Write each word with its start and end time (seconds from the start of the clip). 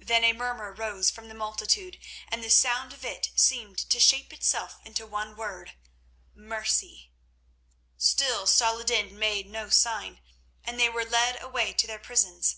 Then 0.00 0.24
a 0.24 0.32
murmur 0.32 0.72
rose 0.72 1.08
from 1.08 1.28
the 1.28 1.34
multitude, 1.36 2.00
and 2.26 2.42
the 2.42 2.50
sound 2.50 2.92
of 2.92 3.04
it 3.04 3.30
seemed 3.36 3.78
to 3.90 4.00
shape 4.00 4.32
itself 4.32 4.80
into 4.84 5.06
one 5.06 5.36
word: 5.36 5.74
"Mercy!" 6.34 7.12
Still 7.96 8.48
Saladin 8.48 9.16
made 9.16 9.46
no 9.48 9.68
sign, 9.68 10.20
and 10.64 10.80
they 10.80 10.88
were 10.88 11.04
led 11.04 11.40
away 11.40 11.72
to 11.74 11.86
their 11.86 12.00
prisons. 12.00 12.56